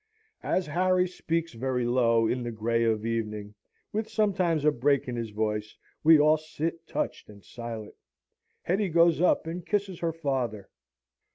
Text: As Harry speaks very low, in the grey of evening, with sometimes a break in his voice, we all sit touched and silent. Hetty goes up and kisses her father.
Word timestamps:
As 0.41 0.65
Harry 0.65 1.07
speaks 1.07 1.53
very 1.53 1.85
low, 1.85 2.25
in 2.25 2.41
the 2.41 2.49
grey 2.51 2.85
of 2.85 3.05
evening, 3.05 3.53
with 3.93 4.09
sometimes 4.09 4.65
a 4.65 4.71
break 4.71 5.07
in 5.07 5.15
his 5.15 5.29
voice, 5.29 5.77
we 6.03 6.19
all 6.19 6.37
sit 6.37 6.87
touched 6.87 7.29
and 7.29 7.43
silent. 7.45 7.93
Hetty 8.63 8.89
goes 8.89 9.21
up 9.21 9.45
and 9.45 9.63
kisses 9.63 9.99
her 9.99 10.11
father. 10.11 10.69